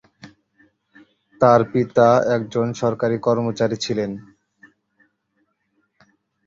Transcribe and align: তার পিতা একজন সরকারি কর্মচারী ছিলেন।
তার 1.41 1.61
পিতা 1.71 2.07
একজন 2.35 2.67
সরকারি 2.73 3.17
কর্মচারী 3.19 3.77
ছিলেন। 3.77 4.11